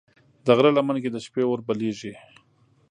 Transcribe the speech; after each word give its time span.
د 0.45 0.47
غره 0.57 0.71
لمن 0.77 0.95
کې 1.03 1.09
د 1.11 1.17
شپې 1.25 1.43
اور 1.47 1.59
بلېږي. 1.67 2.13